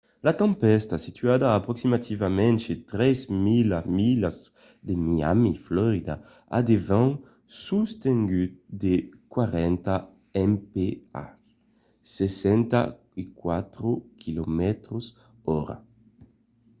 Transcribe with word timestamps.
la 0.25 0.33
tempèsta 0.41 0.95
situada 1.05 1.45
a 1.49 1.57
aproximativament 1.59 2.59
3 2.91 3.17
000 3.29 3.97
milas 3.99 4.37
de 4.87 4.93
miami 5.05 5.53
florida 5.67 6.15
a 6.57 6.59
de 6.67 6.77
vents 6.89 7.17
sostenguts 7.65 8.57
de 8.83 8.93
40 9.33 9.95
mph 10.53 11.17
64 12.17 13.89
km/h 14.21 15.69